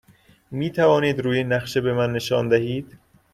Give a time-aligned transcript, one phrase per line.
[0.51, 2.97] می توانید روی نقشه به من نشان دهید؟